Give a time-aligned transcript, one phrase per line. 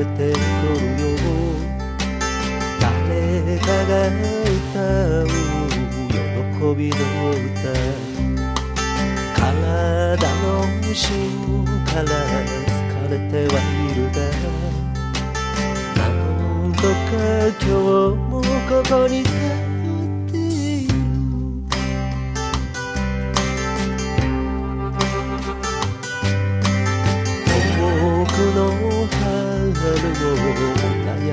[0.00, 0.36] えてく
[0.98, 1.26] るよ。
[2.80, 3.92] 誰かが
[4.48, 4.78] 歌
[5.22, 5.26] う
[6.08, 6.14] 喜
[6.76, 6.96] びの
[7.30, 7.72] 歌
[9.34, 10.46] 体の
[10.94, 12.04] 芯から
[12.66, 14.16] 疲れてはいるが
[15.96, 16.86] なんとか
[17.60, 17.70] 今日
[18.16, 18.30] も
[18.68, 19.28] ここにいて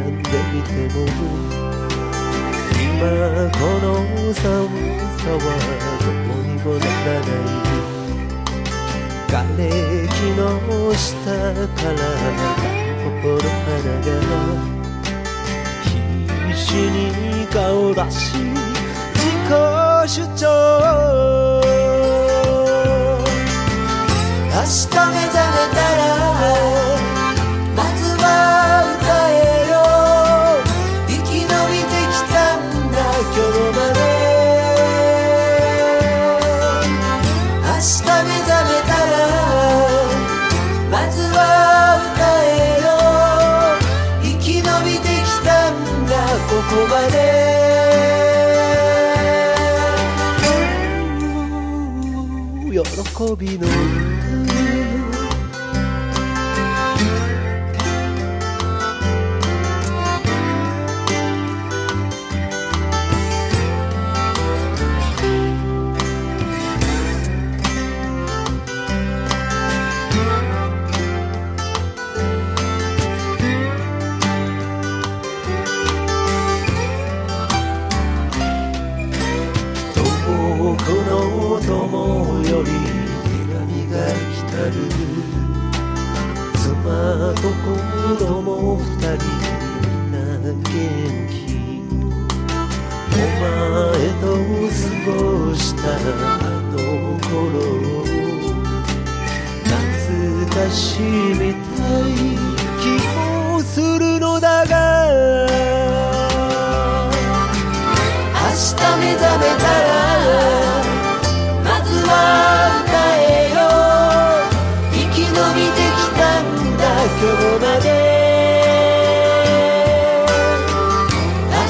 [0.09, 0.95] んでいても
[2.71, 3.01] 今
[3.51, 3.87] この
[4.33, 5.39] 寒さは
[5.99, 7.65] どこにもならない。
[9.27, 9.67] 瓦礫
[10.37, 10.39] の
[10.95, 11.99] 下から
[13.03, 14.07] 心花が
[15.83, 18.74] 必死に顔出し。
[53.15, 53.75] 喜びの歌
[79.93, 83.04] 遠くの友より
[84.55, 84.71] たる。
[86.55, 86.63] 妻
[87.35, 87.75] と子
[88.25, 89.19] 供二人
[89.81, 90.55] みんな元
[91.29, 91.33] 気。
[93.11, 93.49] お前
[94.21, 94.79] と過
[95.11, 95.13] ご
[95.55, 96.75] したあの
[97.29, 97.31] 頃
[99.63, 102.09] 懐かしみたい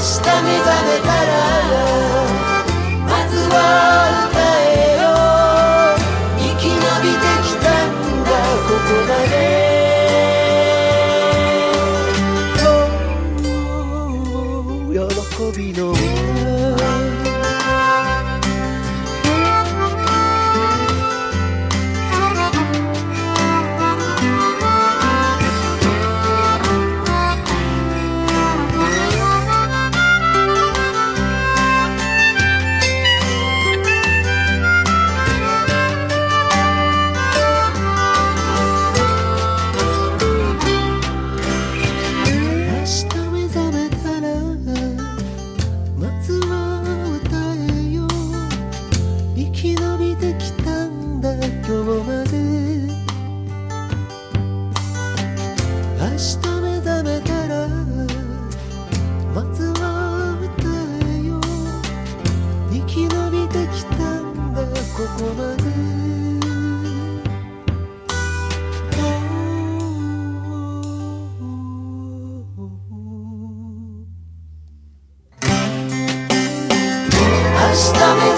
[0.06, 1.55] Stamina, tell better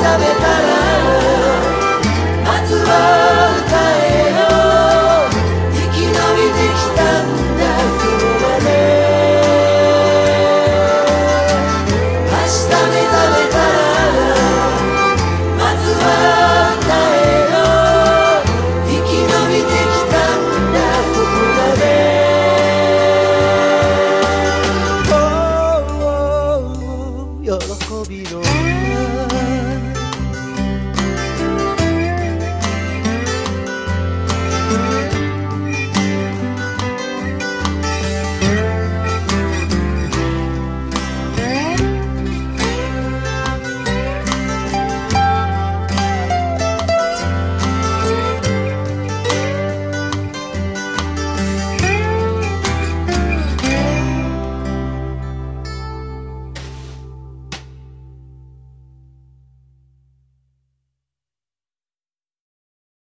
[0.00, 0.77] sabe